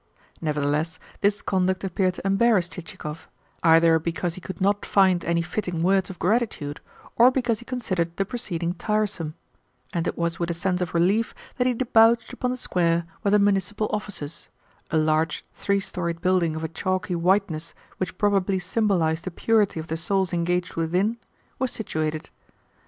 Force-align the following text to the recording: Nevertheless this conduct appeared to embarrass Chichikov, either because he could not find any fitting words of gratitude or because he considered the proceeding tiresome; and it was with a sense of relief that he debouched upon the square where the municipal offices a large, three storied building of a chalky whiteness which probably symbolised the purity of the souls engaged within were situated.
Nevertheless 0.41 0.97
this 1.19 1.43
conduct 1.43 1.83
appeared 1.83 2.15
to 2.15 2.25
embarrass 2.25 2.67
Chichikov, 2.67 3.27
either 3.61 3.99
because 3.99 4.33
he 4.33 4.41
could 4.41 4.59
not 4.59 4.83
find 4.83 5.23
any 5.23 5.43
fitting 5.43 5.83
words 5.83 6.09
of 6.09 6.17
gratitude 6.17 6.81
or 7.17 7.29
because 7.29 7.59
he 7.59 7.65
considered 7.65 8.17
the 8.17 8.25
proceeding 8.25 8.73
tiresome; 8.73 9.35
and 9.93 10.07
it 10.07 10.17
was 10.17 10.39
with 10.39 10.49
a 10.49 10.55
sense 10.55 10.81
of 10.81 10.95
relief 10.95 11.35
that 11.57 11.67
he 11.67 11.75
debouched 11.75 12.33
upon 12.33 12.49
the 12.49 12.57
square 12.57 13.05
where 13.21 13.29
the 13.31 13.37
municipal 13.37 13.91
offices 13.93 14.49
a 14.89 14.97
large, 14.97 15.43
three 15.53 15.79
storied 15.79 16.19
building 16.19 16.55
of 16.55 16.63
a 16.63 16.67
chalky 16.67 17.13
whiteness 17.13 17.75
which 17.97 18.17
probably 18.17 18.57
symbolised 18.57 19.25
the 19.25 19.29
purity 19.29 19.79
of 19.79 19.85
the 19.85 19.97
souls 19.97 20.33
engaged 20.33 20.73
within 20.75 21.19
were 21.59 21.67
situated. 21.67 22.31